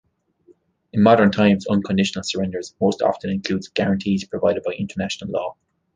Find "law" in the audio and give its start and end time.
5.29-5.55